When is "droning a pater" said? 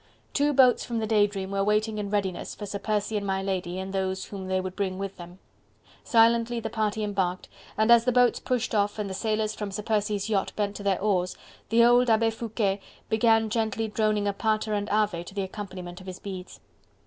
13.87-14.73